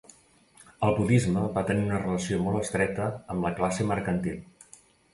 El 0.87 0.95
budisme 0.99 1.43
va 1.59 1.63
tenir 1.69 1.85
una 1.89 2.01
relació 2.05 2.41
molt 2.49 2.61
estreta 2.65 3.13
amb 3.35 3.49
la 3.49 3.55
classe 3.63 3.91
mercantil. 3.95 4.45